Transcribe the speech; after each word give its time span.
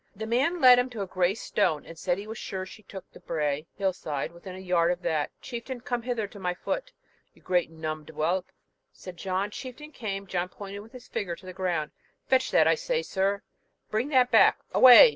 The 0.15 0.25
man 0.25 0.59
led 0.59 0.79
him 0.79 0.89
to 0.89 1.03
a 1.03 1.05
grey 1.05 1.35
stone, 1.35 1.85
and 1.85 1.95
said 1.95 2.17
he 2.17 2.25
was 2.25 2.39
sure 2.39 2.65
she 2.65 2.81
took 2.81 3.07
the 3.11 3.19
brae 3.19 3.67
(hill 3.75 3.93
side) 3.93 4.31
within 4.31 4.55
a 4.55 4.59
yard 4.59 4.89
of 4.91 5.03
that. 5.03 5.29
'Chieftain, 5.41 5.79
come 5.81 6.01
hither 6.01 6.25
to 6.29 6.39
my 6.39 6.55
foot, 6.55 6.91
you 7.35 7.41
great 7.43 7.69
numb'd 7.69 8.09
whelp!' 8.09 8.51
said 8.91 9.15
John. 9.15 9.51
Chieftain 9.51 9.91
came 9.91 10.25
John 10.25 10.49
pointed 10.49 10.79
with 10.79 10.93
his 10.93 11.07
finger 11.07 11.35
to 11.35 11.45
the 11.45 11.53
ground, 11.53 11.91
'Fetch 12.25 12.49
that, 12.49 12.65
I 12.67 12.73
say, 12.73 13.03
sir 13.03 13.43
bring 13.91 14.07
that 14.07 14.31
back 14.31 14.57
away!' 14.73 15.09